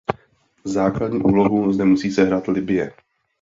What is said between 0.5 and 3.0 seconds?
Základní úlohu zde musí sehrát Libye.